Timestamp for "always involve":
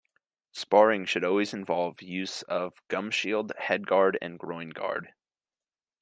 1.23-2.01